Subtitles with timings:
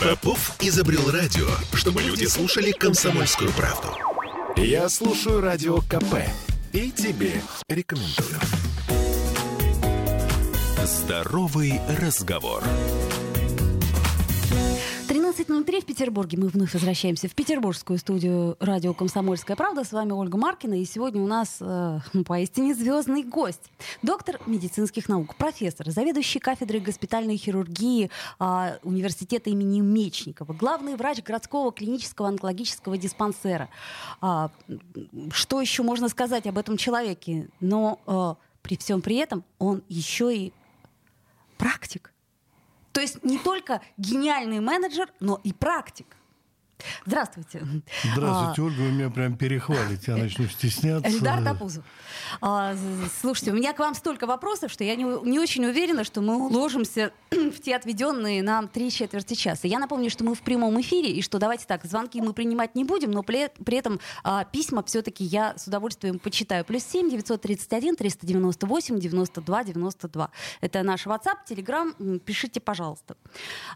[0.00, 3.88] Попов изобрел радио, чтобы люди слушали комсомольскую правду.
[4.56, 6.16] Я слушаю радио КП
[6.72, 8.40] и тебе рекомендую.
[10.84, 12.62] Здоровый разговор.
[15.80, 16.38] 13.03 в Петербурге.
[16.38, 19.84] Мы вновь возвращаемся в петербургскую студию радио «Комсомольская правда».
[19.84, 20.74] С вами Ольга Маркина.
[20.74, 23.70] И сегодня у нас э, поистине звездный гость.
[24.02, 31.72] Доктор медицинских наук, профессор, заведующий кафедрой госпитальной хирургии э, университета имени Мечникова, главный врач городского
[31.72, 33.68] клинического онкологического диспансера.
[34.22, 34.48] Э,
[35.32, 37.48] что еще можно сказать об этом человеке?
[37.60, 40.52] Но э, при всем при этом он еще и
[41.58, 42.12] практик
[42.92, 46.16] то есть не только гениальный менеджер, но и практик.
[47.06, 47.62] Здравствуйте.
[48.12, 51.10] Здравствуйте, а, Ольга, вы меня прям перехвалите, я начну стесняться.
[51.10, 51.84] Эльдар Тапузов.
[52.40, 52.74] А,
[53.20, 56.36] слушайте, у меня к вам столько вопросов, что я не, не очень уверена, что мы
[56.46, 59.66] уложимся в те отведенные нам три четверти часа.
[59.66, 62.84] Я напомню, что мы в прямом эфире, и что давайте так, звонки мы принимать не
[62.84, 66.64] будем, но при, при этом а, письма все-таки я с удовольствием почитаю.
[66.64, 70.30] Плюс 7 931 398 92 92.
[70.60, 72.18] Это наш WhatsApp, Telegram.
[72.20, 73.16] Пишите, пожалуйста.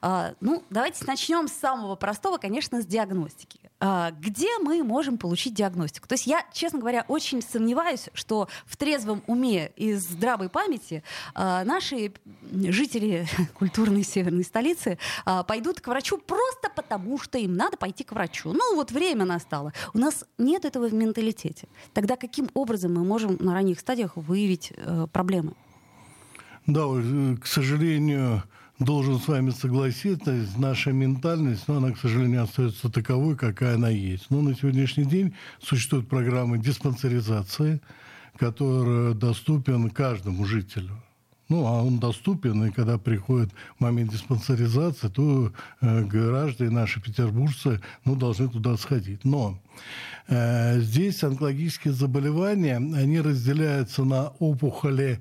[0.01, 3.59] А, ну, давайте начнем с самого простого, конечно, с диагностики.
[3.81, 6.07] А, где мы можем получить диагностику?
[6.07, 11.03] То есть я, честно говоря, очень сомневаюсь, что в трезвом уме и здравой памяти
[11.35, 12.13] а, наши
[12.53, 18.13] жители культурной северной столицы а, пойдут к врачу просто потому, что им надо пойти к
[18.13, 18.53] врачу.
[18.53, 19.73] Ну вот время настало.
[19.93, 21.67] У нас нет этого в менталитете.
[21.93, 25.55] Тогда каким образом мы можем на ранних стадиях выявить э, проблемы?
[26.67, 28.45] Да, э, к сожалению,
[28.79, 34.31] должен с вами согласиться, наша ментальность, но она, к сожалению, остается таковой, какая она есть.
[34.31, 37.81] Но на сегодняшний день существуют программы диспансеризации,
[38.37, 41.01] которые доступен каждому жителю.
[41.51, 45.53] Ну, а он доступен, и когда приходит момент диспансеризации, то
[45.83, 49.25] э, граждане наши, петербуржцы, ну, должны туда сходить.
[49.25, 49.61] Но
[50.27, 55.21] э, здесь онкологические заболевания, они разделяются на опухоли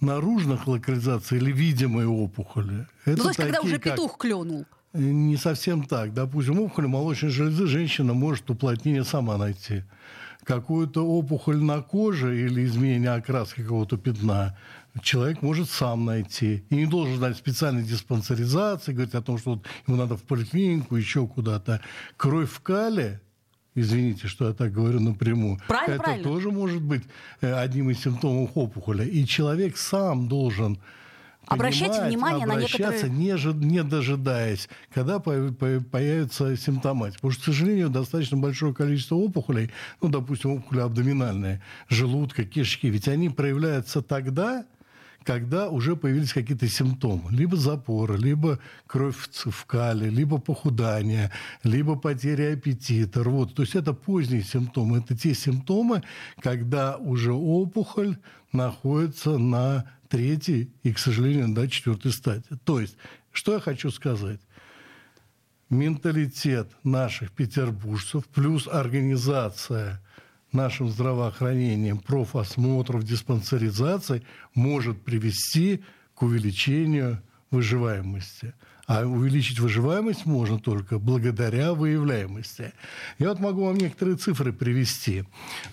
[0.00, 2.86] наружных локализаций или видимые опухоли.
[3.04, 4.20] Это ну, то есть, когда уже петух как...
[4.20, 4.66] клюнул.
[4.94, 6.14] Не совсем так.
[6.14, 9.84] Допустим, опухоль молочной железы женщина может уплотнение сама найти.
[10.44, 14.56] Какую-то опухоль на коже или изменение окраски какого-то пятна
[15.02, 16.64] человек может сам найти.
[16.70, 20.96] И не должен ждать специальной диспансеризации, говорить о том, что вот ему надо в поликлинику,
[20.96, 21.80] еще куда-то.
[22.16, 23.20] Кровь в кале
[23.80, 26.24] извините, что я так говорю напрямую, правильно, это правильно.
[26.24, 27.02] тоже может быть
[27.40, 29.06] э, одним из симптомов опухоли.
[29.06, 30.78] И человек сам должен
[31.48, 33.08] Обращать внимание на некоторые...
[33.08, 37.16] не, не дожидаясь, когда появится симптоматика.
[37.20, 39.70] Потому что, к сожалению, достаточно большое количество опухолей,
[40.02, 44.66] ну, допустим, опухоли абдоминальные, желудка, кишки, ведь они проявляются тогда,
[45.28, 47.30] когда уже появились какие-то симптомы.
[47.30, 51.30] Либо запор, либо кровь в кале, либо похудание,
[51.62, 53.56] либо потеря аппетита, рвота.
[53.56, 55.00] То есть это поздние симптомы.
[55.00, 56.02] Это те симптомы,
[56.40, 58.16] когда уже опухоль
[58.52, 62.56] находится на третьей и, к сожалению, на четвертой стадии.
[62.64, 62.96] То есть,
[63.30, 64.40] что я хочу сказать?
[65.68, 70.02] Менталитет наших петербуржцев плюс организация–
[70.52, 75.82] нашим здравоохранением профосмотров, диспансеризаций может привести
[76.14, 78.54] к увеличению выживаемости.
[78.88, 82.72] А увеличить выживаемость можно только благодаря выявляемости.
[83.18, 85.24] Я вот могу вам некоторые цифры привести.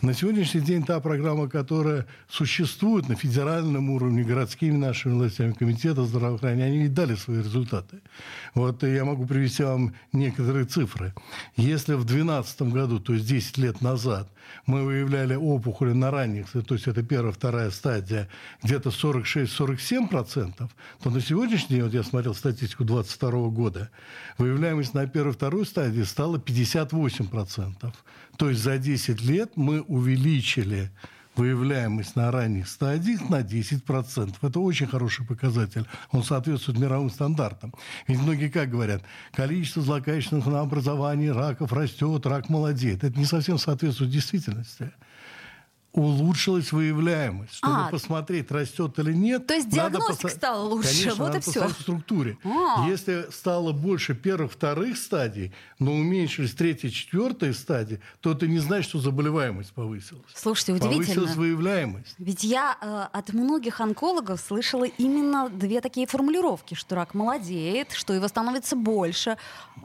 [0.01, 6.81] На сегодняшний день та программа, которая существует на федеральном уровне, городскими нашими властями, комитета здравоохранения,
[6.81, 8.01] они дали свои результаты.
[8.53, 11.13] Вот я могу привести вам некоторые цифры.
[11.55, 14.29] Если в 2012 году, то есть 10 лет назад,
[14.65, 18.27] мы выявляли опухоли на ранних, то есть это первая, вторая стадия,
[18.61, 20.69] где-то 46-47%,
[21.01, 23.89] то на сегодняшний день, вот я смотрел статистику 2022 года,
[24.37, 27.93] выявляемость на первой, второй стадии стала 58%.
[28.37, 30.91] То есть за 10 лет мы увеличили
[31.35, 34.35] выявляемость на ранних стадиях на 10%.
[34.41, 35.85] Это очень хороший показатель.
[36.11, 37.73] Он соответствует мировым стандартам.
[38.07, 39.03] Ведь многие как говорят,
[39.33, 43.03] количество злокачественных образований раков растет, рак молодеет.
[43.03, 44.91] Это не совсем соответствует действительности
[45.95, 47.55] улучшилась выявляемость.
[47.55, 49.47] Чтобы а, посмотреть, растет или нет.
[49.47, 50.33] То есть диагностика пос...
[50.33, 51.67] стала лучше, Конечно, вот надо и все.
[51.67, 52.37] в структуре.
[52.43, 52.87] А.
[52.87, 58.89] Если стало больше первых, вторых стадий, но уменьшились третья, четвертая стадии, то это не значит,
[58.89, 60.23] что заболеваемость повысилась.
[60.33, 61.05] Слушайте, удивительно.
[61.05, 62.15] Повысилась выявляемость.
[62.17, 68.13] Ведь я э, от многих онкологов слышала именно две такие формулировки, что рак молодеет, что
[68.13, 69.37] его становится больше,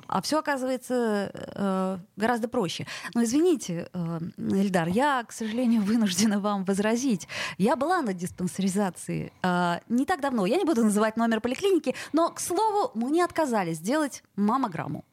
[0.08, 2.86] а все оказывается э, гораздо проще.
[3.14, 7.28] Но извините, э, Эльдар, я, к сожалению, вы вынуждена вам возразить.
[7.58, 10.46] Я была на диспансеризации э, не так давно.
[10.46, 15.04] Я не буду называть номер поликлиники, но, к слову, мне отказали сделать маммограмму.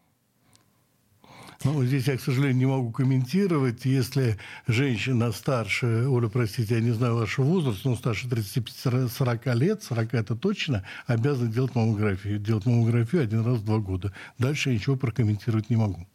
[1.63, 3.83] Ну, здесь я, к сожалению, не могу комментировать.
[3.85, 4.37] Если
[4.67, 10.35] женщина старше, Оля, простите, я не знаю вашего возраста, но старше 35-40 лет, 40 это
[10.35, 12.39] точно, обязана делать маммографию.
[12.39, 14.13] Делать маммографию один раз в два года.
[14.37, 16.07] Дальше я ничего прокомментировать не могу.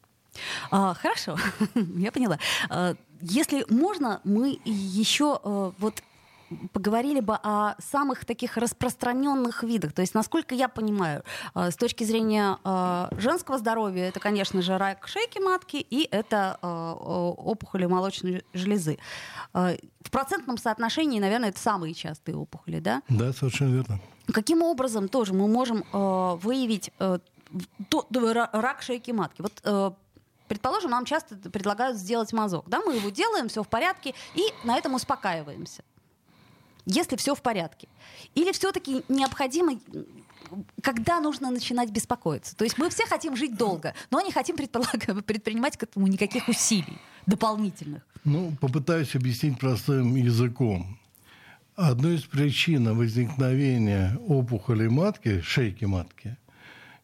[0.71, 1.37] А, хорошо,
[1.97, 2.39] я поняла.
[2.69, 6.03] А, если можно, мы еще а, вот
[6.73, 9.93] поговорили бы о самых таких распространенных видах.
[9.93, 11.23] То есть, насколько я понимаю,
[11.55, 16.59] э, с точки зрения э, женского здоровья, это, конечно же, рак шейки матки и это
[16.61, 18.99] э, опухоли молочной железы.
[19.53, 23.03] В процентном соотношении, наверное, это самые частые опухоли, да?
[23.09, 24.01] Да, совершенно верно.
[24.33, 29.43] Каким образом тоже мы можем выявить рак шейки матки?
[29.43, 29.97] Вот
[30.53, 32.69] предположим, нам часто предлагают сделать мазок.
[32.69, 35.83] Да, мы его делаем, все в порядке, и на этом успокаиваемся
[36.85, 37.87] если все в порядке?
[38.35, 39.79] Или все-таки необходимо
[40.83, 42.57] когда нужно начинать беспокоиться?
[42.57, 46.99] То есть мы все хотим жить долго, но не хотим предпринимать к этому никаких усилий
[47.27, 48.03] дополнительных.
[48.25, 50.99] Ну, попытаюсь объяснить простым языком.
[51.77, 56.37] Одной из причин возникновения опухоли матки, шейки матки,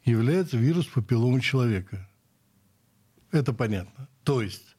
[0.04, 2.07] является вирус папиллома человека.
[3.30, 4.08] Это понятно.
[4.24, 4.76] То есть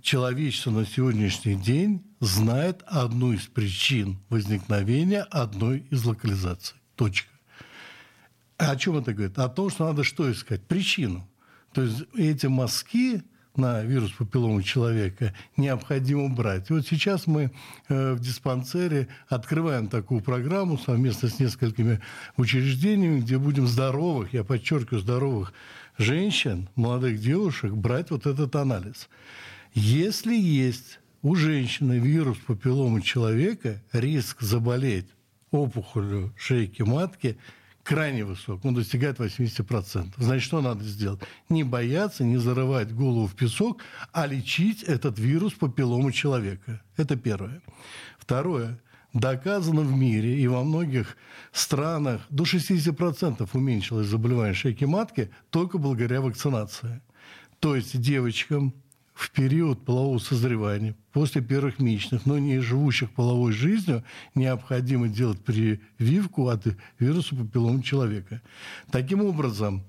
[0.00, 6.76] человечество на сегодняшний день знает одну из причин возникновения одной из локализаций.
[6.94, 7.30] Точка.
[8.56, 9.38] О чем это говорит?
[9.38, 10.66] О том, что надо что искать?
[10.66, 11.28] Причину.
[11.72, 13.22] То есть эти мазки
[13.58, 16.70] на вирус папиллома человека необходимо брать.
[16.70, 17.50] И вот сейчас мы
[17.88, 22.00] э, в диспансере открываем такую программу совместно с несколькими
[22.36, 25.52] учреждениями, где будем здоровых, я подчеркиваю, здоровых
[25.98, 29.08] женщин, молодых девушек брать вот этот анализ.
[29.74, 35.08] Если есть у женщины вирус папиллома человека, риск заболеть
[35.50, 37.36] опухолью шейки матки
[37.82, 40.12] крайне высок, он достигает 80%.
[40.18, 41.20] Значит, что надо сделать?
[41.48, 46.82] Не бояться, не зарывать голову в песок, а лечить этот вирус папиллома человека.
[46.98, 47.62] Это первое.
[48.18, 48.78] Второе.
[49.14, 51.16] Доказано в мире и во многих
[51.52, 57.00] странах до 60% уменьшилось заболевание шейки матки только благодаря вакцинации.
[57.58, 58.74] То есть девочкам,
[59.14, 64.04] в период полового созревания, после первых месячных, но не живущих половой жизнью,
[64.36, 66.64] необходимо делать прививку от
[67.00, 68.40] вируса папиллома человека.
[68.92, 69.82] Таким образом,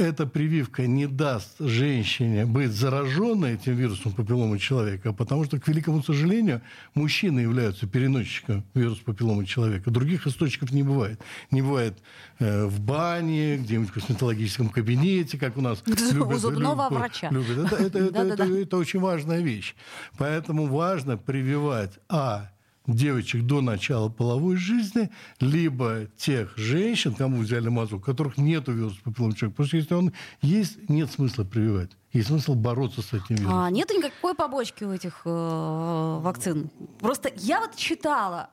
[0.00, 6.02] эта прививка не даст женщине быть зараженной этим вирусом папиллома человека, потому что, к великому
[6.02, 6.62] сожалению,
[6.94, 9.90] мужчины являются переносчиком вируса папиллома человека.
[9.90, 11.20] Других источников не бывает.
[11.50, 11.98] Не бывает
[12.38, 16.28] э, в бане, где-нибудь в косметологическом кабинете, как у нас любят.
[16.28, 17.28] У зубного любят, врача.
[17.30, 17.72] Любят.
[17.72, 19.74] Это, это, это, это, это очень важная вещь.
[20.16, 22.50] Поэтому важно прививать, а,
[22.86, 25.10] девочек до начала половой жизни,
[25.40, 29.56] либо тех женщин, кому взяли мазок, у которых нет вируса папиллома человека.
[29.56, 30.12] Потому что если он
[30.42, 31.90] есть, нет смысла прививать.
[32.12, 33.58] Есть смысл бороться с этим вирусом.
[33.58, 36.70] А, нет никакой побочки у этих э, вакцин.
[36.98, 38.50] Просто я вот читала,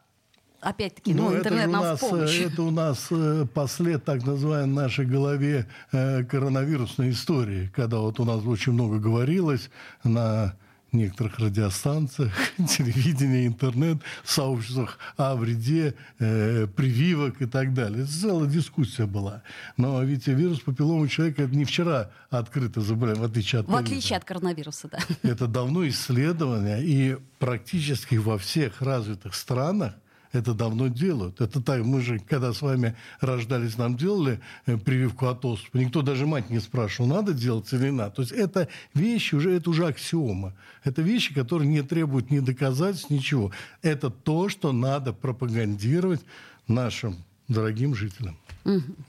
[0.62, 2.40] опять-таки, ну, ну интернет нам нас, в помощь.
[2.40, 8.26] Это у нас э, послед, так называемой, нашей голове э, коронавирусной истории, когда вот у
[8.26, 9.72] нас очень много говорилось
[10.04, 10.56] на
[10.92, 18.04] некоторых радиостанциях, телевидения, интернет, сообществах о вреде э, прививок и так далее.
[18.04, 19.44] Это целая дискуссия была.
[19.76, 24.18] Но ведь вирус папиллома человека это не вчера открыто заболевание, в отличие от В отличие
[24.18, 25.00] от коронавируса, да.
[25.24, 29.94] Это давно исследование, и практически во всех развитых странах
[30.38, 31.42] это давно делают.
[31.42, 35.80] Это так, мы же, когда с вами рождались, нам делали э, прививку от оспы.
[35.80, 38.12] Никто даже мать не спрашивал, надо делать или надо.
[38.12, 40.54] То есть это вещи уже, это уже аксиома.
[40.84, 43.52] Это вещи, которые не требуют ни доказательств, ничего.
[43.82, 46.22] Это то, что надо пропагандировать
[46.68, 47.16] нашим
[47.48, 48.38] дорогим жителям.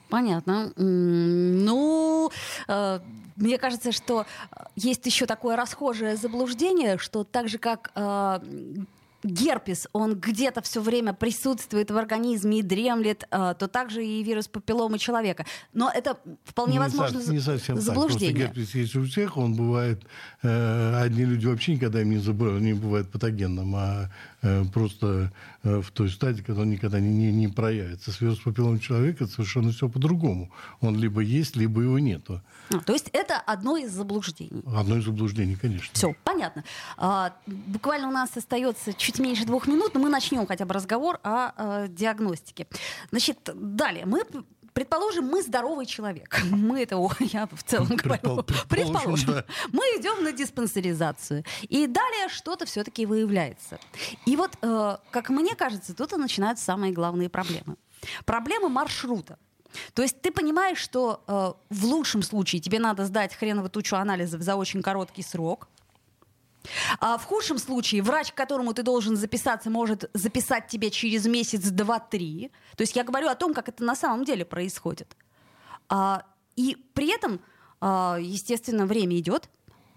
[0.08, 0.72] Понятно.
[0.76, 2.30] Ну,
[2.68, 3.00] э,
[3.36, 4.26] мне кажется, что
[4.76, 8.40] есть еще такое расхожее заблуждение, что так же, как э,
[9.22, 14.48] герпес, он где-то все время присутствует в организме и дремлет, э, то также и вирус
[14.48, 15.44] папилломы человека.
[15.72, 18.46] Но это вполне не возможно со, не совсем заблуждение.
[18.46, 18.54] Так.
[18.54, 20.04] Просто герпес есть у всех, он бывает...
[20.42, 24.10] Э, одни люди вообще никогда им не забывают, не бывает патогенным, а
[24.42, 25.32] э, просто
[25.62, 28.12] э, в той стадии, когда он никогда не, не, не проявится.
[28.12, 30.50] С вирусом папилломы человека совершенно все по-другому.
[30.80, 32.40] Он либо есть, либо его нету.
[32.70, 34.62] А, то есть это одно из заблуждений?
[34.66, 35.90] Одно из заблуждений, конечно.
[35.92, 36.64] Все, понятно.
[36.96, 41.18] А, буквально у нас остается чуть меньше двух минут, но мы начнем хотя бы разговор
[41.22, 42.66] о э, диагностике.
[43.10, 44.22] Значит, далее мы
[44.74, 46.40] предположим, мы здоровый человек.
[46.50, 48.44] Мы это, я в целом говорю.
[48.68, 49.44] Предположим, да.
[49.72, 51.42] мы идем на диспансеризацию.
[51.62, 53.78] И далее что-то все-таки выявляется.
[54.26, 57.76] И вот, э, как мне кажется, тут и начинаются самые главные проблемы.
[58.26, 59.38] Проблемы маршрута.
[59.94, 64.42] То есть ты понимаешь, что э, в лучшем случае тебе надо сдать хреново тучу анализов
[64.42, 65.68] за очень короткий срок.
[67.00, 71.68] А в худшем случае врач, к которому ты должен записаться, может записать тебя через месяц,
[71.70, 72.50] два, три.
[72.76, 75.16] То есть я говорю о том, как это на самом деле происходит.
[75.88, 76.24] А,
[76.56, 77.40] и при этом,
[77.80, 79.48] а, естественно, время идет.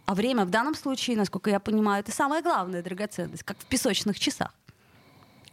[0.06, 4.20] А время в данном случае, насколько я понимаю, это самая главная драгоценность, как в песочных
[4.20, 4.54] часах.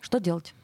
[0.00, 0.54] Что делать?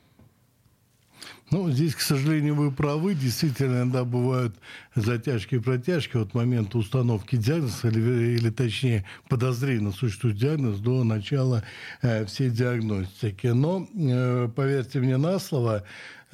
[1.50, 3.14] Ну, здесь, к сожалению, вы правы.
[3.14, 4.56] Действительно, иногда бывают
[4.94, 11.62] затяжки и протяжки от момента установки диагноза, или, или точнее, подозрения существует диагноз до начала
[12.02, 13.48] э, всей диагностики.
[13.48, 15.84] Но, э, поверьте мне на слово,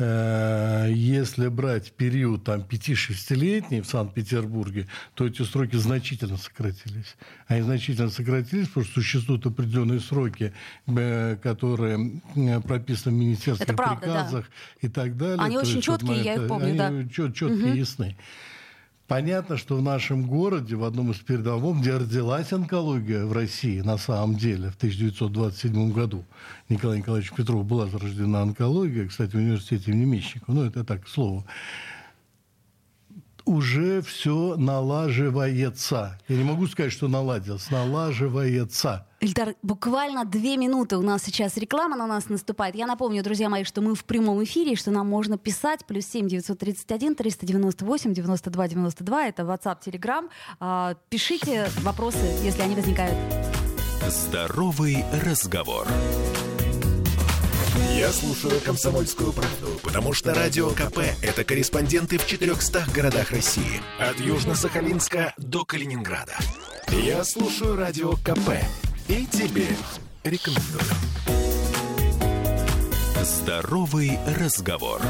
[0.01, 7.17] если брать период там 5-6-летний в Санкт-Петербурге, то эти сроки значительно сократились.
[7.47, 10.53] Они значительно сократились, потому что существуют определенные сроки,
[10.87, 14.89] э, которые э, прописаны в министерских правда, приказах да.
[14.89, 15.39] и так далее.
[15.39, 17.09] Они то очень четкие, вот, я их помню, они да.
[17.13, 17.67] четкие, угу.
[17.75, 18.17] ясны.
[19.11, 23.99] Понятно, что в нашем городе, в одном из передовом, где родилась онкология в России на
[23.99, 26.25] самом деле в 1927 году,
[26.69, 31.09] Николай Николаевич Петров была зарождена онкология, кстати, в университете имени Мещикова, ну это так, к
[31.09, 31.45] слову
[33.47, 36.17] уже все налаживается.
[36.29, 39.09] Я не могу сказать, что наладилось, налаживается.
[39.21, 42.75] Ильдар, буквально две минуты у нас сейчас реклама на нас наступает.
[42.75, 45.85] Я напомню, друзья мои, что мы в прямом эфире, что нам можно писать.
[45.87, 49.27] Плюс семь девятьсот тридцать один триста девяносто восемь девяносто два девяносто два.
[49.27, 50.31] Это WhatsApp, Telegram.
[50.59, 53.15] А, пишите вопросы, если они возникают.
[54.09, 55.87] Здоровый разговор.
[57.95, 63.83] Я слушаю «Комсомольскую правду», потому что «Радио КП»— это корреспонденты в 400 городах России.
[63.99, 66.37] От Южно-Сахалинска до Калининграда.
[66.89, 68.53] Я слушаю «Радио КП»
[69.11, 69.67] и тебе
[70.23, 70.85] рекомендую.
[73.25, 75.03] Здоровый разговор.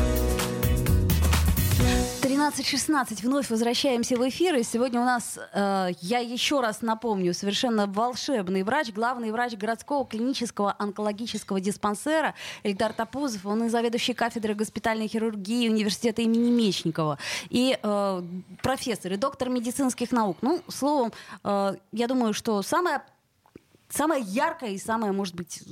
[2.22, 3.22] 13.16.
[3.22, 4.54] Вновь возвращаемся в эфир.
[4.54, 10.06] И сегодня у нас, э, я еще раз напомню, совершенно волшебный врач, главный врач городского
[10.06, 13.44] клинического онкологического диспансера Эльдар Тапузов.
[13.44, 17.18] Он и заведующий кафедрой госпитальной хирургии университета имени Мечникова.
[17.50, 18.22] И э,
[18.62, 20.38] профессор, и доктор медицинских наук.
[20.40, 21.12] Ну, словом,
[21.44, 23.02] э, я думаю, что самое
[23.90, 25.62] самая яркая и самая, может быть,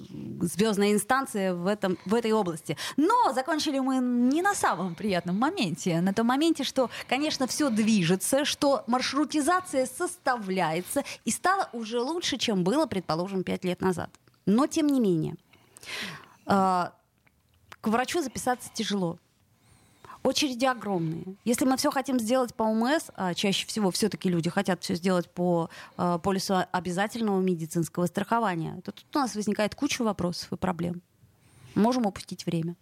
[0.40, 2.76] звездная инстанция в, этом, в этой области.
[2.96, 6.00] Но закончили мы не на самом приятном моменте.
[6.00, 12.64] На том моменте, что, конечно, все движется, что маршрутизация составляется и стало уже лучше, чем
[12.64, 14.10] было, предположим, пять лет назад.
[14.46, 15.36] Но, тем не менее,
[16.46, 16.50] э,
[17.80, 19.18] к врачу записаться тяжело.
[20.28, 21.24] Очереди огромные.
[21.46, 25.30] Если мы все хотим сделать по ОМС, а чаще всего все-таки люди хотят все сделать
[25.30, 31.00] по э, полису обязательного медицинского страхования, то тут у нас возникает куча вопросов и проблем.
[31.74, 32.76] Можем упустить время.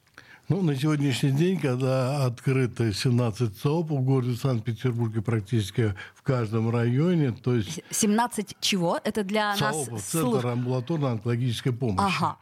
[0.48, 7.30] Ну, на сегодняшний день, когда открыто 17 ЦОП в городе Санкт-Петербурге практически в каждом районе,
[7.30, 7.80] то есть...
[7.90, 8.98] 17 чего?
[9.04, 10.02] Это для ЦОП, нас...
[10.02, 12.16] Центр амбулаторной онкологической помощи.
[12.18, 12.38] Ага.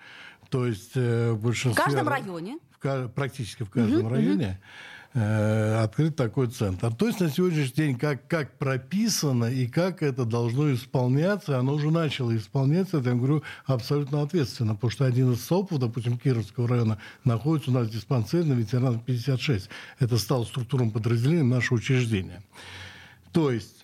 [0.49, 1.83] То есть э, в большинстве...
[1.83, 2.59] В каждом районе?
[2.85, 4.47] В, практически в каждом угу, районе.
[4.47, 6.93] Угу Э, открыт такой центр.
[6.93, 11.93] То есть на сегодняшний день как, как прописано и как это должно исполняться, оно уже
[11.93, 16.99] начало исполняться, это я говорю абсолютно ответственно, потому что один из СОПов, допустим, Кировского района,
[17.23, 19.69] находится у нас в диспансере на ветеранов 56.
[20.01, 22.43] Это стало структурным подразделением нашего учреждения.
[23.31, 23.84] То есть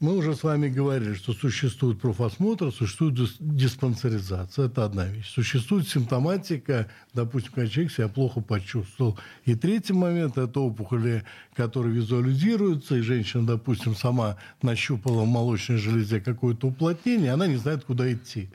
[0.00, 4.66] мы уже с вами говорили, что существует профосмотр, существует диспансеризация.
[4.66, 5.28] Это одна вещь.
[5.28, 9.18] Существует симптоматика, допустим, когда человек себя плохо почувствовал.
[9.44, 11.22] И третий момент– это опухоли,
[11.54, 17.84] которые визуализируются, и женщина, допустим, сама нащупала в молочной железе какое-то уплотнение, она не знает,
[17.84, 18.48] куда идти.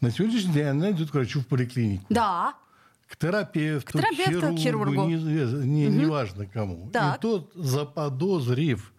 [0.00, 2.06] На сегодняшний день она идет к врачу в поликлинику.
[2.08, 2.54] Да.
[3.08, 5.06] К терапевту, к, терапевту, хирургу, к хирургу.
[5.06, 5.16] Не,
[5.66, 5.96] не, угу.
[5.96, 6.88] неважно кому.
[6.90, 7.18] Так.
[7.18, 8.90] И тот, заподозрив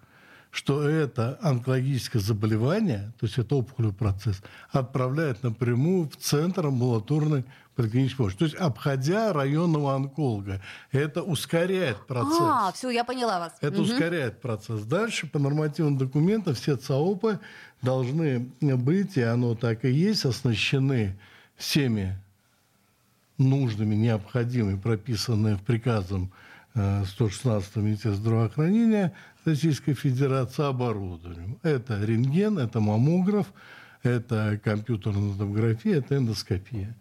[0.52, 8.18] что это онкологическое заболевание, то есть это опухолевый процесс, отправляет напрямую в центр амбулаторной поликлинической
[8.18, 8.38] помощи.
[8.38, 10.62] То есть обходя районного онколога.
[10.92, 12.38] Это ускоряет процесс.
[12.42, 13.54] А, все, я поняла вас.
[13.62, 13.90] Это угу.
[13.90, 14.82] ускоряет процесс.
[14.84, 17.40] Дальше по нормативным документам все ЦАОПы
[17.82, 21.18] должны быть, и оно так и есть, оснащены
[21.56, 22.18] всеми
[23.38, 26.32] нужными, необходимыми, прописанными в приказом
[26.74, 29.14] 116 Министерства здравоохранения
[29.46, 31.58] Российской Федерации оборудованием.
[31.64, 33.48] Это рентген, это маммограф,
[34.04, 36.96] это компьютерная томография, это эндоскопия.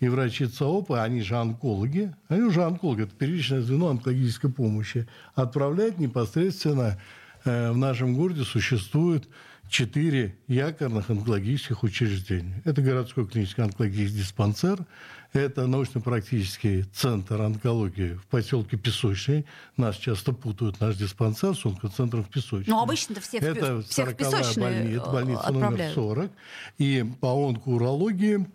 [0.00, 5.98] и врачи ЦОПа, они же онкологи, они уже онкологи, это первичное звено онкологической помощи, отправляют
[5.98, 6.98] непосредственно
[7.44, 9.28] э, в нашем городе существует
[9.72, 12.60] четыре якорных онкологических учреждения.
[12.66, 14.84] Это городской клинический онкологический диспансер,
[15.32, 19.46] это научно-практический центр онкологии в поселке Песочный.
[19.78, 22.70] Нас часто путают наш диспансер с онкоцентром в Песочной.
[22.70, 26.30] Ну, обычно-то все в, это всех в Песочные больница, больница номер 40.
[26.76, 28.46] И по онкоурологии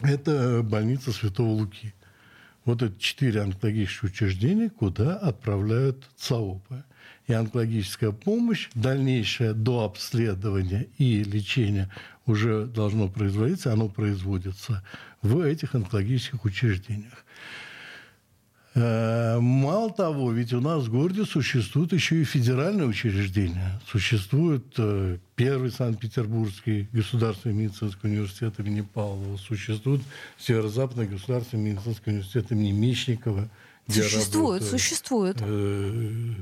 [0.00, 1.92] это больница Святого Луки.
[2.64, 6.82] Вот это четыре онкологических учреждения, куда отправляют ЦАОПы.
[7.30, 11.88] И онкологическая помощь, дальнейшее до обследования и лечения
[12.26, 14.82] уже должно производиться, оно производится
[15.22, 17.24] в этих онкологических учреждениях.
[18.74, 23.80] Э, мало того, ведь у нас в городе существует еще и федеральное учреждение.
[23.86, 30.00] Существует э, первый Санкт-Петербургский государственный медицинский университет имени Павлова, существует
[30.36, 33.48] Северо-Западный государственный медицинский университет имени Мечникова.
[33.86, 35.36] Существует, существует.
[35.40, 36.34] Э,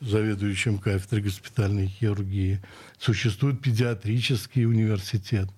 [0.00, 2.60] заведующим кафедрой госпитальной хирургии.
[2.98, 5.48] Существует педиатрический университет.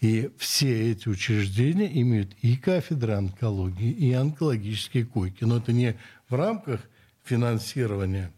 [0.00, 5.44] И все эти учреждения имеют и кафедры онкологии, и онкологические койки.
[5.44, 5.96] Но это не
[6.28, 6.80] в рамках
[7.24, 8.32] финансирования,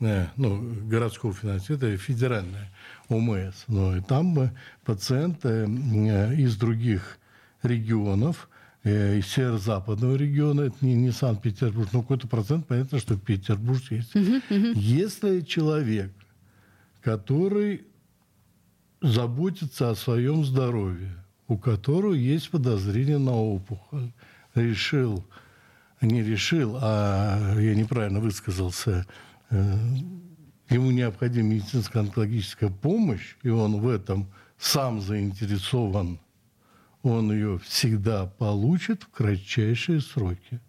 [0.00, 2.70] э, ну, городского финансирования, это федеральное
[3.08, 3.64] ОМС.
[3.66, 4.52] Но и там
[4.84, 7.18] пациенты э, из других
[7.62, 8.49] регионов,
[8.84, 14.14] из северо-западного региона, это не, не Санкт-Петербург, но какой-то процент, понятно, что Петербург есть.
[14.14, 14.72] Uh-huh, uh-huh.
[14.74, 16.12] Если человек,
[17.02, 17.82] который
[19.02, 21.16] заботиться о своем здоровье,
[21.48, 24.12] у которого есть подозрение на опухоль.
[24.54, 25.24] Решил,
[26.00, 29.06] не решил, а я неправильно высказался,
[29.50, 29.76] э,
[30.70, 36.20] ему необходима медицинская онкологическая помощь, и он в этом сам заинтересован,
[37.02, 40.60] он ее всегда получит в кратчайшие сроки.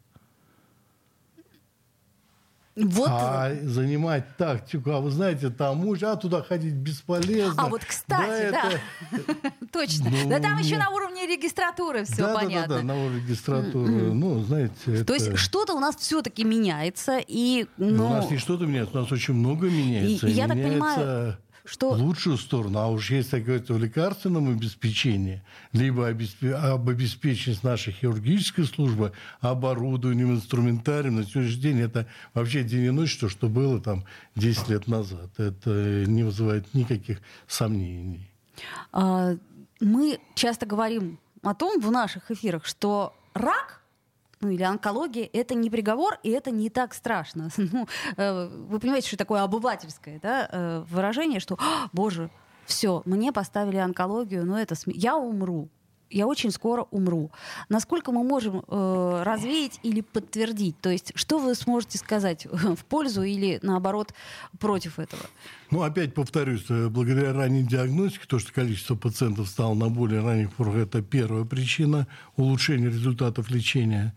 [2.74, 3.10] Вот.
[3.10, 7.62] А занимать тактику, а вы знаете, там муж, а туда ходить бесполезно.
[7.62, 8.72] А вот, кстати, да,
[9.12, 9.52] да.
[9.72, 10.10] точно.
[10.10, 12.76] Ну, да там еще на уровне регистратуры все да, понятно.
[12.76, 14.14] Да, да, да, на уровне регистратуры.
[14.14, 17.68] Ну, знаете, То есть что-то у нас все-таки меняется, и...
[17.76, 18.06] Ну...
[18.06, 20.28] У нас не что-то меняется, у нас очень много меняется.
[20.28, 21.38] И, я так понимаю
[21.72, 21.92] что...
[21.92, 22.80] лучшую сторону.
[22.80, 26.54] А уж если говорить о лекарственном обеспечении, либо обеспе...
[26.54, 33.18] об обеспечении нашей хирургической службы, оборудованием, инструментарием, на сегодняшний день это вообще день и ночь,
[33.18, 34.04] то, что было там
[34.36, 35.30] 10 лет назад.
[35.38, 38.30] Это не вызывает никаких сомнений.
[38.92, 39.36] А,
[39.80, 43.81] мы часто говорим о том в наших эфирах, что рак
[44.42, 47.50] ну или онкология, это не приговор, и это не так страшно.
[47.72, 51.58] Ну, э, вы понимаете, что такое обывательское да, э, выражение, что,
[51.94, 52.30] боже,
[52.66, 55.00] все, мне поставили онкологию, но это см...
[55.00, 55.70] я умру
[56.12, 57.32] я очень скоро умру.
[57.70, 60.80] Насколько мы можем э, развеять или подтвердить?
[60.82, 64.14] То есть, что вы сможете сказать в пользу или наоборот
[64.60, 65.24] против этого?
[65.72, 70.54] Ну, опять повторюсь, э, благодаря ранней диагностике, то, что количество пациентов стало на более ранних
[70.54, 74.14] порах, это первая причина улучшения результатов лечения.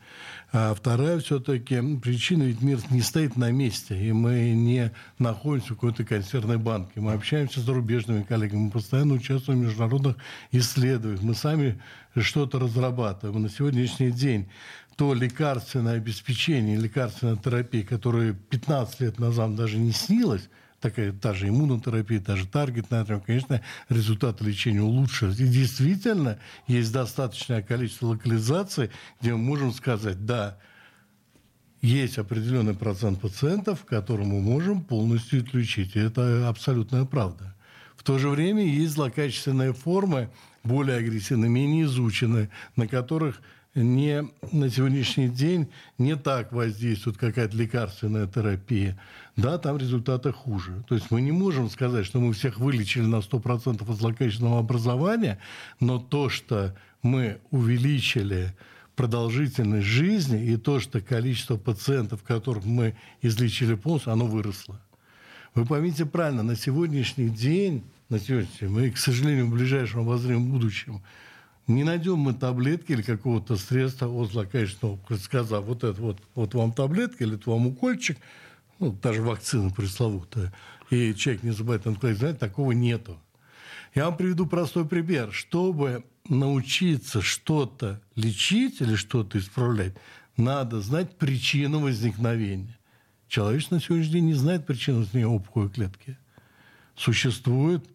[0.56, 5.74] А вторая все-таки причина, ведь мир не стоит на месте, и мы не находимся в
[5.74, 7.00] какой-то консервной банке.
[7.00, 10.16] Мы общаемся с зарубежными коллегами, мы постоянно участвуем в международных
[10.52, 11.82] исследованиях, мы сами
[12.16, 13.42] что-то разрабатываем.
[13.42, 14.48] На сегодняшний день
[14.94, 20.48] то лекарственное обеспечение, лекарственная терапия, которая 15 лет назад даже не снилась,
[20.84, 25.40] такая та же иммунотерапия, та же таргетная, конечно, результаты лечения улучшились.
[25.40, 30.58] И действительно есть достаточное количество локализаций, где мы можем сказать, да,
[31.80, 35.96] есть определенный процент пациентов, которым мы можем полностью лечить.
[35.96, 37.56] И это абсолютная правда.
[37.96, 40.28] В то же время есть злокачественные формы,
[40.64, 43.40] более агрессивные, менее изученные, на которых
[43.74, 48.98] не, на сегодняшний день не так воздействует какая-то лекарственная терапия,
[49.36, 50.84] да, там результаты хуже.
[50.88, 55.38] То есть мы не можем сказать, что мы всех вылечили на 100% от злокачественного образования,
[55.80, 58.54] но то, что мы увеличили
[58.94, 64.80] продолжительность жизни и то, что количество пациентов, которых мы излечили полностью, оно выросло.
[65.54, 71.02] Вы поймите правильно, на сегодняшний день, на сегодняшний мы, к сожалению, в ближайшем обозримом будущем
[71.66, 76.72] не найдем мы таблетки или какого-то средства от злокачественного, сказав, вот это вот, вот вам
[76.72, 78.18] таблетка или это вам укольчик,
[78.78, 80.52] ну, даже вакцина пресловутая,
[80.90, 83.18] и человек не забывает онкологию, такого нету.
[83.94, 85.32] Я вам приведу простой пример.
[85.32, 89.94] Чтобы научиться что-то лечить или что-то исправлять,
[90.36, 92.76] надо знать причину возникновения.
[93.28, 96.18] Человечество на сегодняшний день не знает причину возникновения опухолевой клетки.
[96.96, 97.88] Существуют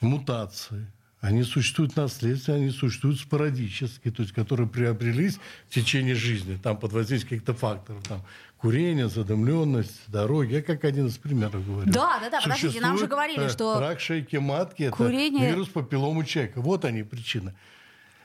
[0.00, 0.86] мутации,
[1.22, 6.92] Они существуют наследственно, они существуют спорадически, то есть которые приобрелись в течение жизни, там под
[6.92, 8.24] воздействием каких-то факторов, там
[8.58, 10.54] курение, задымленность, дороги.
[10.54, 11.92] Я как один из примеров говорю.
[11.92, 13.78] Да, да, да, подождите, нам же говорили, э, что...
[13.78, 15.44] Рак шейки матки– курение...
[15.44, 16.60] это вирус папиллому человека.
[16.60, 17.54] Вот они причины.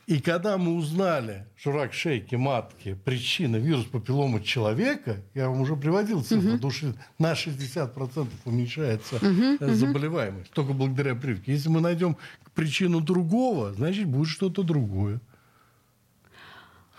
[0.08, 5.76] И когда мы узнали, что рак шейки матки– причина вирус папиллома человека, я вам уже
[5.76, 6.56] приводил цифру, угу.
[6.56, 11.52] потому что на 60% уменьшается угу, заболеваемость, только благодаря прививке.
[11.52, 12.16] Если мы найдем
[12.56, 15.20] причину другого, значит, будет что-то другое.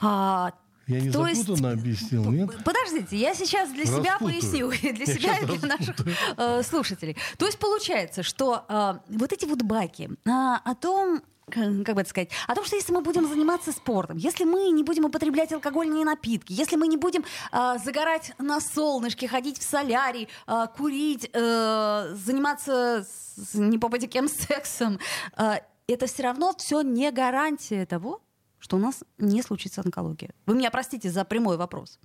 [0.03, 0.53] А,
[0.87, 2.62] я не То запутанно есть, объяснил, нет?
[2.62, 5.97] Подождите, я сейчас для себя поясню, и для Я себя и для наших
[6.37, 7.16] э, слушателей.
[7.38, 12.11] То есть получается, что э, вот эти вот баки а, о том, как бы это
[12.11, 16.05] сказать, о том, что если мы будем заниматься спортом, если мы не будем употреблять алкогольные
[16.05, 22.15] напитки, если мы не будем э, загорать на солнышке, ходить в солярий, э, курить, э,
[22.15, 24.99] заниматься с, не попади кем сексом,
[25.37, 28.21] э, это все равно все не гарантия того,
[28.59, 30.35] что у нас не случится онкология.
[30.47, 31.99] Вы меня простите за прямой вопрос.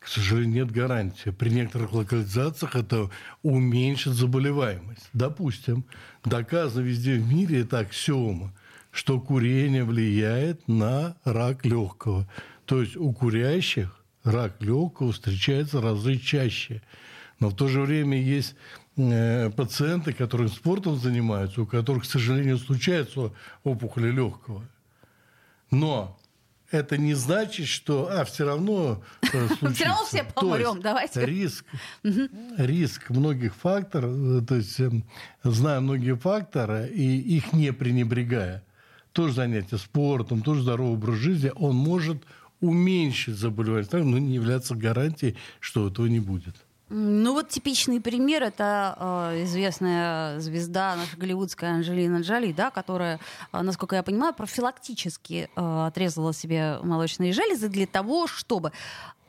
[0.00, 1.28] К сожалению, нет гарантии.
[1.28, 3.10] При некоторых локализациях это
[3.42, 5.06] уменьшит заболеваемость.
[5.12, 5.84] Допустим,
[6.24, 8.52] доказано везде в мире это аксиома,
[8.90, 12.26] что курение влияет на рак легкого.
[12.64, 16.82] То есть у курящих рак легкого встречается разы чаще.
[17.38, 18.54] Но в то же время есть
[18.96, 23.32] э, пациенты, которые спортом занимаются, у которых, к сожалению, случается
[23.64, 24.64] опухоли легкого.
[25.70, 26.18] Но
[26.70, 29.02] это не значит, что а, все равно
[29.32, 29.84] э, случится.
[29.84, 31.24] равно все помрем, давайте.
[31.24, 31.64] Риск,
[32.02, 35.04] риск многих факторов, э, то есть эм,
[35.42, 38.62] зная многие факторы и их не пренебрегая,
[39.12, 42.22] тоже занятие спортом, тоже здоровый образ жизни, он может
[42.60, 46.54] уменьшить заболеваемость, но не являться гарантией, что этого не будет.
[46.92, 48.96] Ну вот типичный пример это
[49.32, 53.20] э, известная звезда наша голливудская Анджелина Джоли, да, которая,
[53.52, 58.72] э, насколько я понимаю, профилактически э, отрезала себе молочные железы для того, чтобы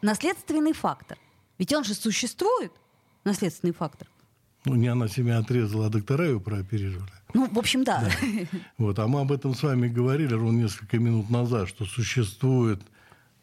[0.02, 1.20] наследственный фактор,
[1.60, 2.72] ведь он же существует,
[3.26, 4.08] наследственный фактор.
[4.66, 7.12] Ну, не она себя отрезала, а доктора ее прооперировали.
[7.36, 8.04] Ну, в общем, да.
[8.80, 12.82] Вот, а мы об этом с вами говорили ровно несколько минут назад, что существует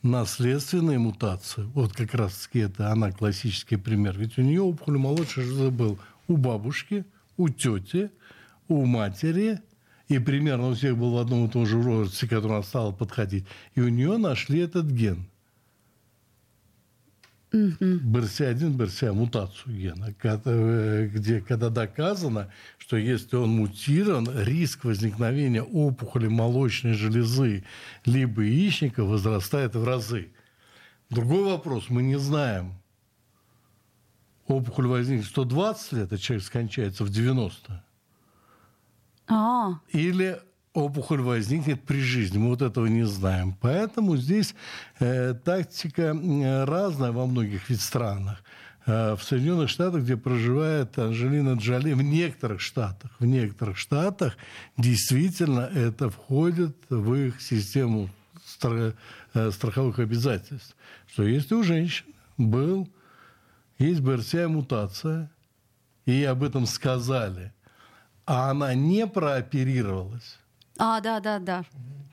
[0.03, 1.65] наследственная мутация.
[1.67, 4.19] Вот как раз-таки это она классический пример.
[4.19, 7.05] Ведь у нее опухоль молочной железы был у бабушки,
[7.37, 8.11] у тети,
[8.69, 9.61] у матери,
[10.09, 12.93] и примерно у всех был в одном и том же возрасте, к которому она стала
[12.93, 13.45] подходить.
[13.75, 15.29] И у нее нашли этот ген.
[17.53, 26.29] БРСА-1, БРСА, мутацию гена, э, где, когда доказано, что если он мутирован, риск возникновения опухоли
[26.29, 27.65] молочной железы
[28.05, 30.31] либо яичника возрастает в разы.
[31.09, 32.75] Другой вопрос, мы не знаем,
[34.47, 37.85] опухоль возникнет в 120 лет, а человек скончается в 90.
[39.29, 40.41] А, Или
[40.79, 42.38] опухоль возникнет при жизни.
[42.38, 43.57] Мы вот этого не знаем.
[43.61, 44.55] Поэтому здесь
[45.01, 48.43] э, тактика э, разная во многих ведь странах.
[48.87, 54.37] Э, в Соединенных Штатах, где проживает Анжелина Джоли, в некоторых штатах, в некоторых штатах
[54.79, 58.09] действительно это входит в их систему
[58.62, 58.93] э,
[59.53, 60.75] страховых обязательств.
[61.07, 62.07] Что если у женщин
[62.38, 62.88] был,
[63.79, 65.31] есть БРСА-мутация,
[66.07, 67.53] и об этом сказали,
[68.25, 70.38] а она не прооперировалась,
[70.79, 71.64] а, да, да, да.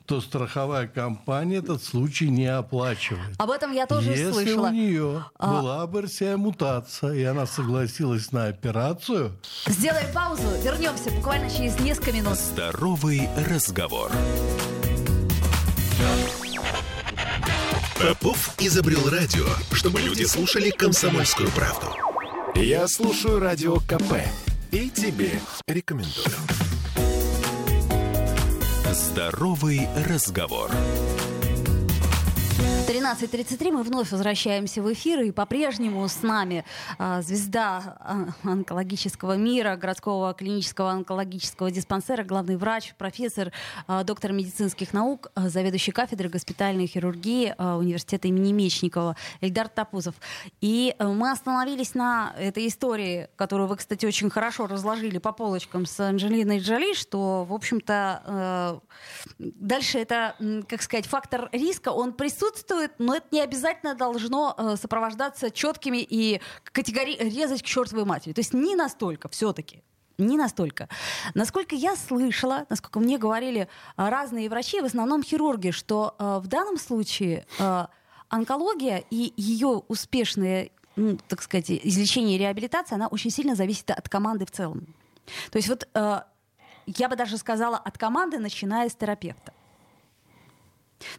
[0.06, 3.34] то страховая компания этот случай не оплачивает.
[3.38, 4.68] Об этом я тоже Если слышала.
[4.68, 9.32] у нее А- была БРСА-мутация, и она согласилась на операцию,
[9.66, 12.36] Сделаем паузу, вернемся буквально через несколько минут.
[12.38, 14.12] Здоровый разговор.
[18.00, 21.86] Попов изобрел радио, чтобы люди слушали комсомольскую правду.
[22.54, 24.22] Я слушаю радио КП
[24.70, 26.26] и тебе рекомендую.
[28.96, 30.70] Здоровый разговор.
[33.06, 36.64] 13.33 мы вновь возвращаемся в эфир, и по-прежнему с нами
[36.98, 43.52] а, звезда а, онкологического мира, городского клинического онкологического диспансера, главный врач, профессор,
[43.86, 50.16] а, доктор медицинских наук, а, заведующий кафедрой госпитальной хирургии а, университета имени Мечникова Эльдар Тапузов.
[50.60, 55.86] И а, мы остановились на этой истории, которую вы, кстати, очень хорошо разложили по полочкам
[55.86, 58.78] с Анджелиной Джоли, что, в общем-то, э,
[59.38, 60.34] дальше это,
[60.68, 66.40] как сказать, фактор риска, он присутствует, но это не обязательно должно э, сопровождаться четкими и
[66.64, 68.32] категори резать к чертовой матери.
[68.32, 69.82] То есть не настолько все-таки.
[70.18, 70.88] Не настолько.
[71.34, 76.46] Насколько я слышала, насколько мне говорили э, разные врачи, в основном хирурги, что э, в
[76.46, 77.86] данном случае э,
[78.28, 84.08] онкология и ее успешное, ну, так сказать, излечение и реабилитация, она очень сильно зависит от
[84.08, 84.94] команды в целом.
[85.50, 86.20] То есть вот э,
[86.86, 89.52] я бы даже сказала, от команды, начиная с терапевта.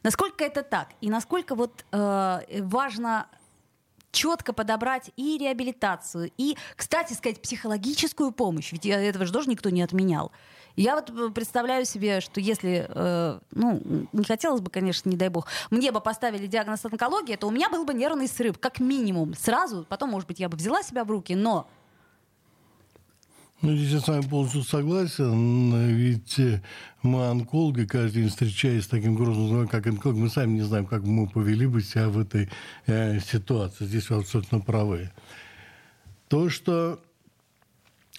[0.04, 0.90] Насколько это так?
[1.02, 3.28] И насколько вот э, важно
[4.12, 9.82] четко подобрать и реабилитацию, и, кстати сказать, психологическую помощь, ведь этого же тоже никто не
[9.82, 10.32] отменял.
[10.76, 13.82] Я вот э, представляю себе, что если, э, ну,
[14.14, 17.70] не хотелось бы, конечно, не дай бог, мне бы поставили диагноз онкология, то у меня
[17.70, 19.86] был бы нервный срыв, как минимум, сразу.
[19.90, 21.68] Потом, может быть, я бы взяла себя в руки, но
[23.62, 26.62] ну, здесь я с вами полностью согласен, ведь э,
[27.02, 31.02] мы онкологи, каждый день встречаясь с таким грозным как онколог, мы сами не знаем, как
[31.02, 32.50] мы повели бы себя в этой
[32.86, 33.86] э, ситуации.
[33.86, 35.10] Здесь вы абсолютно правы.
[36.28, 37.00] То, что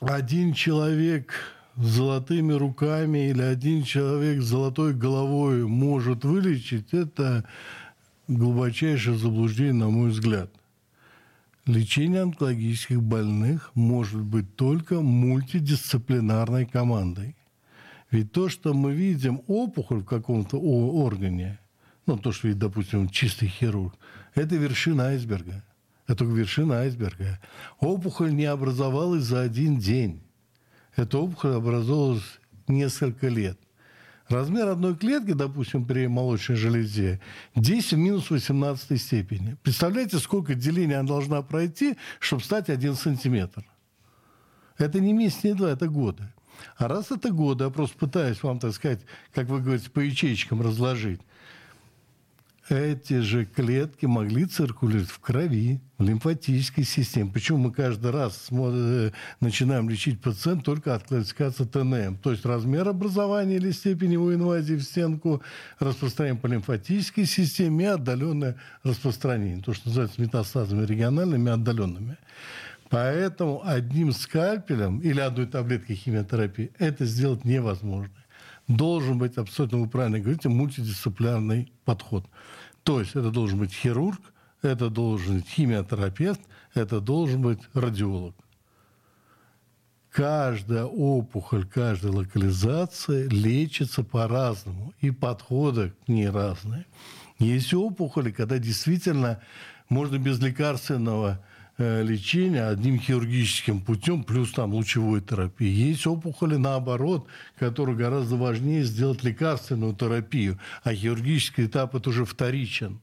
[0.00, 1.32] один человек
[1.76, 7.44] с золотыми руками или один человек с золотой головой может вылечить, это
[8.26, 10.50] глубочайшее заблуждение, на мой взгляд.
[11.68, 17.36] Лечение онкологических больных может быть только мультидисциплинарной командой.
[18.10, 21.58] Ведь то, что мы видим опухоль в каком-то органе,
[22.06, 23.94] ну, то, что видит, допустим, чистый хирург,
[24.34, 25.62] это вершина айсберга.
[26.06, 27.38] Это вершина айсберга.
[27.80, 30.22] Опухоль не образовалась за один день.
[30.96, 33.58] Эта опухоль образовалась несколько лет.
[34.28, 37.20] Размер одной клетки, допустим, при молочной железе
[37.54, 39.56] 10 в минус 18 степени.
[39.62, 43.64] Представляете, сколько делений она должна пройти, чтобы стать 1 сантиметр?
[44.76, 46.28] Это не месяц, не два, это годы.
[46.76, 49.00] А раз это годы, я просто пытаюсь вам, так сказать,
[49.32, 51.20] как вы говорите, по ячейкам разложить
[52.70, 57.30] эти же клетки могли циркулировать в крови, в лимфатической системе.
[57.32, 62.18] Почему мы каждый раз э, начинаем лечить пациента только от классификации ТНМ?
[62.18, 65.42] То есть размер образования или степень его инвазии в стенку,
[65.78, 69.62] распространение по лимфатической системе и отдаленное распространение.
[69.62, 72.16] То, что называется метастазами региональными и отдаленными.
[72.90, 78.14] Поэтому одним скальпелем или одной таблеткой химиотерапии это сделать невозможно
[78.68, 82.26] должен быть, абсолютно вы правильно говорите, мультидисциплинарный подход.
[82.82, 84.20] То есть это должен быть хирург,
[84.62, 86.40] это должен быть химиотерапевт,
[86.74, 88.34] это должен быть радиолог.
[90.10, 96.86] Каждая опухоль, каждая локализация лечится по-разному, и подходы к ней разные.
[97.38, 99.40] Есть опухоли, когда действительно
[99.88, 101.44] можно без лекарственного
[101.78, 105.68] лечения одним хирургическим путем, плюс там лучевой терапии.
[105.68, 107.26] Есть опухоли наоборот,
[107.58, 113.00] которые гораздо важнее сделать лекарственную терапию, а хирургический этап это уже вторичен.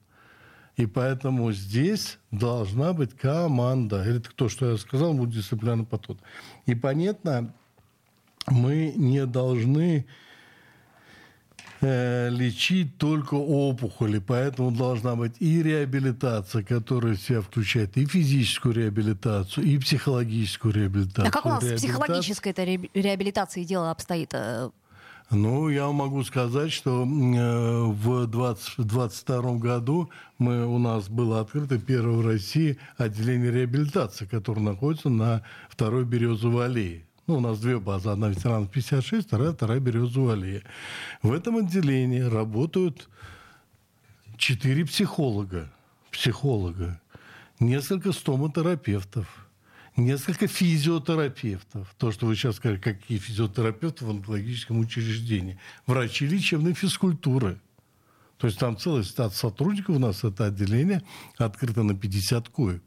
[0.75, 4.03] И поэтому здесь должна быть команда.
[4.03, 6.19] Это то, что я сказал, мультидисциплинарный подход.
[6.65, 7.53] И понятно,
[8.47, 10.05] мы не должны
[11.87, 18.73] Э, лечить только опухоли, поэтому должна быть и реабилитация, которая в себя включает и физическую
[18.73, 21.27] реабилитацию, и психологическую реабилитацию.
[21.27, 24.33] А как у нас с психологической этой реабилитацией дело обстоит?
[24.33, 24.71] Э?
[25.29, 32.17] Ну, я могу сказать, что э, в 2022 году мы, у нас было открыто первое
[32.17, 37.05] в России отделение реабилитации, которое находится на второй Березовой аллее.
[37.27, 38.09] Ну, у нас две базы.
[38.09, 40.63] Одна ветеранов 56, вторая, вторая Березовая аллея.
[41.23, 43.09] В этом отделении работают
[44.37, 45.71] четыре психолога.
[46.11, 47.01] Психолога.
[47.59, 49.45] Несколько стоматерапевтов
[49.97, 51.93] несколько физиотерапевтов.
[51.97, 55.57] То, что вы сейчас сказали, какие физиотерапевты в онкологическом учреждении.
[55.87, 57.59] Врачи лечебной физкультуры.
[58.37, 61.01] То есть там целый штат сотрудников у нас, это отделение
[61.37, 62.83] открыто на 50 коек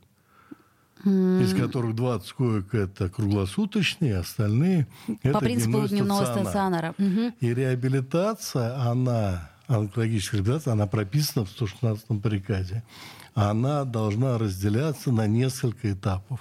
[1.05, 1.43] mm.
[1.43, 6.95] из которых 20 коек это круглосуточные, остальные По это принципу дневного стационара.
[6.99, 7.35] Mm-hmm.
[7.41, 12.83] И реабилитация, она, онкологическая реабилитация, она прописана в 116 приказе.
[13.35, 16.41] Она должна разделяться на несколько этапов.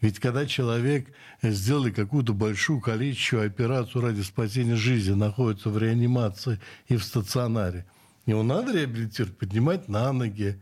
[0.00, 1.08] Ведь когда человек
[1.42, 7.84] сделали какую-то большую количественную операцию ради спасения жизни, находится в реанимации и в стационаре,
[8.26, 10.58] его надо реабилитировать, поднимать на ноги,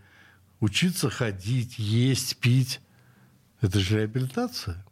[0.61, 2.81] учиться ходить, есть, пить.
[3.61, 4.85] Это же реабилитация.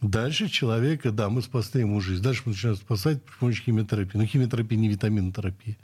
[0.00, 2.22] Дальше человека, да, мы спасли ему жизнь.
[2.22, 4.18] Дальше мы начинаем спасать при помощи химиотерапии.
[4.18, 5.76] Но химиотерапия не витаминотерапия.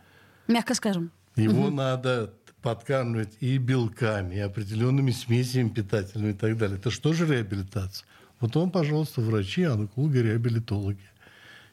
[0.47, 1.11] Мягко скажем.
[1.37, 1.71] Его угу.
[1.71, 6.77] надо подкармливать и белками, и определенными смесями питательными и так далее.
[6.77, 8.07] Это что же реабилитация?
[8.41, 11.11] Вот вам, пожалуйста, врачи, онкологи, реабилитологи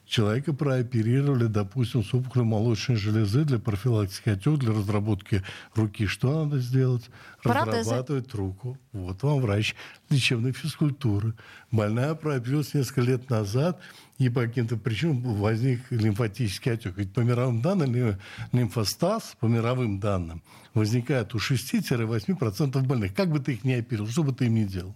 [0.07, 5.43] человека прооперировали, допустим, с опухолью молочной железы для профилактики отек, для разработки
[5.75, 6.07] руки.
[6.07, 7.09] Что надо сделать?
[7.43, 7.79] Протезы.
[7.79, 8.77] Разрабатывать руку.
[8.93, 9.75] Вот вам врач
[10.09, 11.33] лечебной физкультуры.
[11.71, 13.79] Больная прооперировалась несколько лет назад,
[14.17, 16.97] и по каким-то причинам возник лимфатический отек.
[16.97, 18.17] Ведь по мировым данным
[18.51, 20.41] лимфостаз, по мировым данным,
[20.73, 23.13] возникает у 6-8% больных.
[23.13, 24.95] Как бы ты их ни оперировал, что бы ты им ни делал.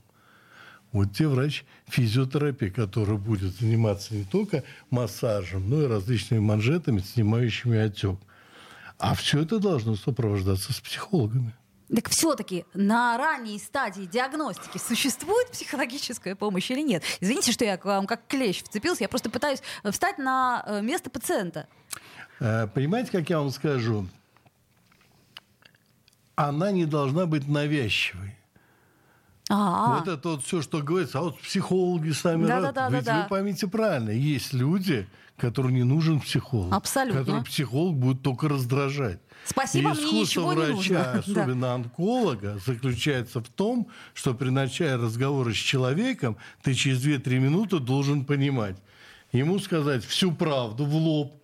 [0.92, 8.18] Вот те врач-физиотерапии, который будет заниматься не только массажем, но и различными манжетами, снимающими отек.
[8.98, 11.54] А все это должно сопровождаться с психологами.
[11.94, 17.04] Так все-таки на ранней стадии диагностики существует психологическая помощь или нет?
[17.20, 21.10] Извините, что я к вам как клещ вцепился, я просто пытаюсь встать на э, место
[21.10, 21.68] пациента.
[22.40, 24.08] Э, понимаете, как я вам скажу?
[26.36, 28.38] Она не должна быть навязчивой.
[29.52, 30.00] А-а-а.
[30.00, 31.20] Вот это вот все, что говорится.
[31.20, 32.74] А вот психологи сами да, рад.
[32.74, 36.74] Да, да, Ведь да, вы поймите правильно, есть люди, которым не нужен психолог.
[36.74, 37.20] Абсолютно.
[37.20, 39.20] Который психолог будет только раздражать.
[39.44, 41.12] Спасибо, и мне ничего врача, не нужно.
[41.20, 41.74] особенно да.
[41.74, 48.24] онколога, заключается в том, что при начале разговора с человеком ты через 2-3 минуты должен
[48.24, 48.78] понимать.
[49.34, 51.44] Ему сказать всю правду в лоб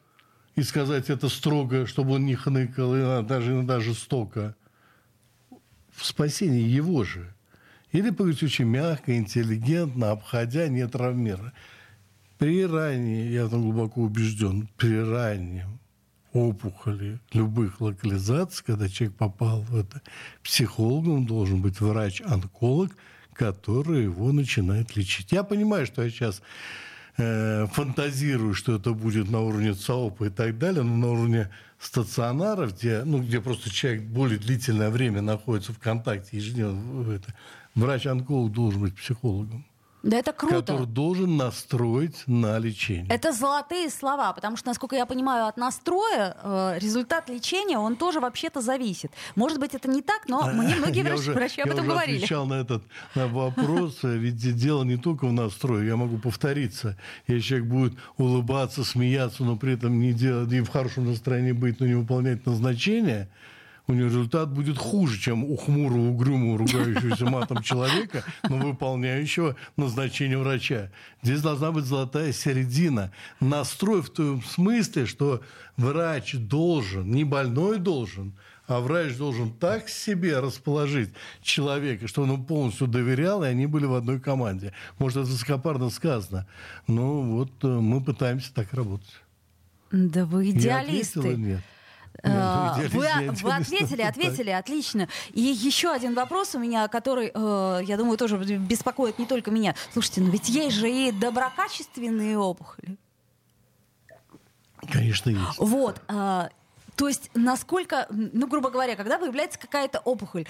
[0.55, 4.55] и сказать это строго, чтобы он не хныкал, и даже иногда жестоко.
[5.91, 7.33] В спасении его же.
[7.97, 11.51] Или поговорить очень мягко, интеллигентно, обходя, не травмируя.
[12.38, 15.79] При ранней, я там глубоко убежден, при раннем
[16.31, 20.03] опухоли любых локализаций, когда человек попал в это,
[20.43, 22.95] психологом должен быть врач-онколог,
[23.33, 25.31] который его начинает лечить.
[25.31, 26.43] Я понимаю, что я сейчас
[27.17, 31.49] э, фантазирую, что это будет на уровне ЦАОПа и так далее, но на уровне
[31.80, 37.34] стационаров, где, ну, где просто человек более длительное время находится в контакте ежедневно, это,
[37.75, 39.65] врач-онколог должен быть психологом.
[40.07, 40.61] Да это круто.
[40.61, 43.07] Который должен настроить на лечение.
[43.09, 48.21] Это золотые слова, потому что, насколько я понимаю, от настроя э, результат лечения, он тоже
[48.21, 49.11] вообще-то зависит.
[49.35, 51.91] Может быть, это не так, но мне многие врачи, уже, врачи об этом я уже
[51.91, 52.17] говорили.
[52.17, 52.83] отвечал на этот
[53.15, 56.97] на вопрос, ведь дело не только в настрое, я могу повториться.
[57.27, 61.81] Если человек будет улыбаться, смеяться, но при этом не делать, и в хорошем настроении быть,
[61.81, 63.27] но не выполнять назначение–
[63.88, 70.38] у него результат будет хуже, чем у хмурого, угрюмого, ругающегося матом человека, но выполняющего назначение
[70.38, 70.91] врача.
[71.23, 73.12] Здесь должна быть золотая середина.
[73.39, 75.41] Настрой в том смысле, что
[75.78, 78.34] врач должен, не больной должен,
[78.67, 81.10] а врач должен так себе расположить
[81.41, 84.73] человека, что он ему полностью доверял, и они были в одной команде.
[85.00, 86.45] Может, это высокопарно сказано,
[86.88, 89.13] но вот э, мы пытаемся так работать.
[89.91, 91.19] Да вы идеалисты.
[91.19, 91.62] Я ответила, нет.
[92.23, 93.08] Э, вы,
[93.41, 95.08] вы ответили, ответили, отлично.
[95.34, 99.75] И еще один вопрос у меня, который, э, я думаю, тоже беспокоит не только меня.
[99.93, 102.97] Слушайте, но ведь есть же и доброкачественные опухоли.
[104.91, 105.58] Конечно, есть.
[105.58, 106.01] Вот.
[106.08, 106.49] Э,
[106.95, 110.47] то есть, насколько, ну, грубо говоря, когда появляется какая-то опухоль,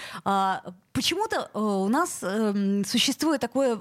[0.94, 3.78] почему-то у нас эм, существует такое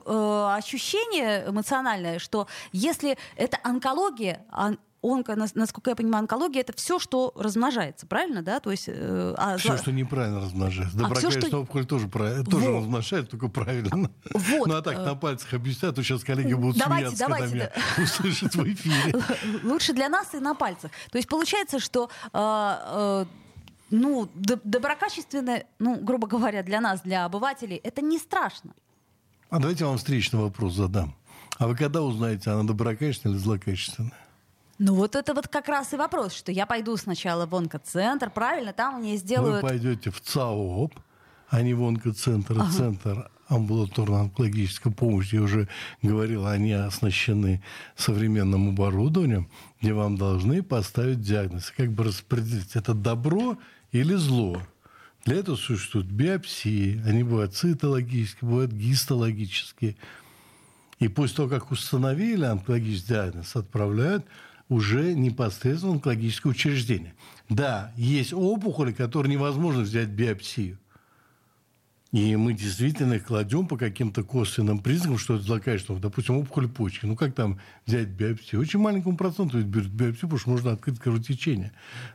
[0.54, 4.44] ощущение эмоциональное, что если это онкология,
[5.02, 8.60] онко, насколько я понимаю, онкология это все, что размножается, правильно, да?
[8.60, 10.98] То есть, э, а, все, что неправильно размножается.
[10.98, 11.62] Доброкачественная а что...
[11.62, 12.82] опухоль тоже, тоже вот.
[12.82, 14.10] размножается, только правильно.
[14.34, 14.68] Вот.
[14.68, 17.66] Ну а так э, на пальцах объяснят, то сейчас коллеги будут давайте, смеяться, давайте, когда
[17.76, 17.82] да.
[17.98, 19.16] меня услышат в эфире.
[19.64, 20.92] Лучше для нас и на пальцах.
[21.12, 23.26] То есть получается, что э, э,
[23.90, 28.74] ну, доброкачественное, ну, грубо говоря, для нас, для обывателей, это не страшно.
[29.50, 31.16] А давайте я вам встречный вопрос задам.
[31.58, 34.27] А вы когда узнаете, она доброкачественная или злокачественная?
[34.80, 38.74] Ну вот это вот как раз и вопрос, что я пойду сначала в онкоцентр, правильно,
[38.74, 39.64] там мне сделают...
[39.64, 40.94] Вы пойдете в ЦАОП,
[41.50, 42.72] а не в онкоцентр, ага.
[42.72, 45.68] центр амбулаторно-онкологической помощи, я уже
[46.02, 47.64] говорил, они оснащены
[47.96, 49.50] современным оборудованием,
[49.82, 53.58] где вам должны поставить диагноз, как бы распределить, это добро
[53.92, 54.62] или зло.
[55.26, 59.96] Для этого существуют биопсии, они бывают цитологические, бывают гистологические.
[61.00, 64.26] И после того, как установили онкологический диагноз, отправляют
[64.70, 67.14] уже непосредственно онкологическое учреждение.
[67.50, 70.78] Да, есть опухоли, которые невозможно взять биопсию.
[72.14, 76.02] И мы действительно их кладем по каким-то косвенным признакам, что это злокачественное.
[76.02, 77.06] Допустим, опухоль почки.
[77.06, 78.62] Ну, как там взять биопсию?
[78.62, 81.74] Очень маленькому проценту ведь берут биопсию, потому что можно открыть кровотечение.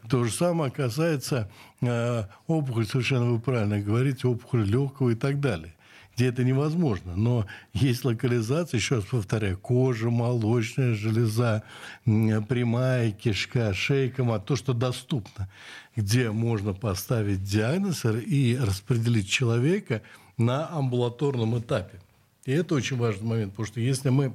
[0.09, 1.51] То же самое касается
[1.83, 5.75] э, опухоли, совершенно вы правильно говорите, опухоли легкого и так далее
[6.15, 7.17] где это невозможно.
[7.17, 11.63] Но есть локализация, еще раз повторяю, кожа, молочная железа,
[12.05, 15.49] прямая кишка, шейка, мат, то, что доступно,
[15.97, 20.03] где можно поставить диагноз и распределить человека
[20.37, 22.01] на амбулаторном этапе.
[22.45, 24.33] И это очень важный момент, потому что если мы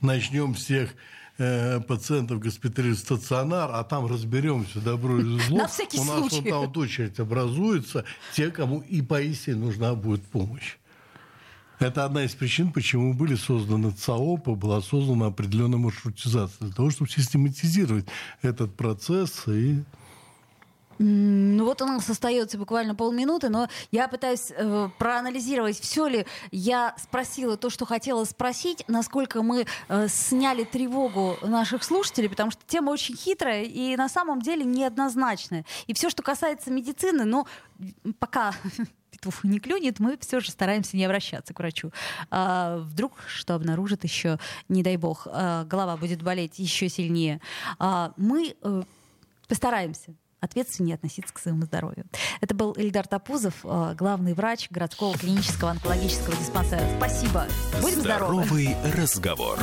[0.00, 0.94] начнем всех
[1.40, 6.18] э, пациентов госпитализировать в стационар, а там разберемся, добро или зло, На всякий у нас
[6.18, 6.36] случай.
[6.36, 10.76] вот там вот очередь образуется, те, кому и поистине нужна будет помощь.
[11.78, 17.10] Это одна из причин, почему были созданы ЦАОПы, была создана определенная маршрутизация, для того, чтобы
[17.10, 18.04] систематизировать
[18.42, 19.82] этот процесс и
[21.02, 26.94] Ну вот у нас остается буквально полминуты, но я пытаюсь э, проанализировать, все ли я
[26.98, 32.90] спросила то, что хотела спросить, насколько мы э, сняли тревогу наших слушателей, потому что тема
[32.90, 35.64] очень хитрая и на самом деле неоднозначная.
[35.86, 37.46] И все, что касается медицины, ну,
[38.18, 38.52] пока
[39.10, 41.92] петух не клюнет, мы все же стараемся не обращаться к врачу.
[42.30, 44.38] А, вдруг что обнаружит еще,
[44.68, 47.40] не дай бог, а, голова будет болеть еще сильнее.
[47.78, 48.82] А, мы э,
[49.48, 52.04] постараемся ответственнее относиться к своему здоровью.
[52.40, 56.82] Это был Эльдар Тапузов, э, главный врач городского клинического онкологического диспансера.
[56.96, 57.46] Спасибо.
[57.80, 58.44] Будем здоровы.
[58.44, 59.58] Здоровый разговор.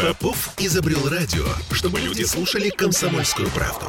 [0.00, 3.86] Попов изобрел радио, чтобы люди слушали комсомольскую правду.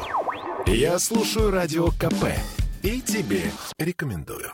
[0.66, 2.36] Я слушаю радио КП
[2.82, 4.52] и тебе рекомендую.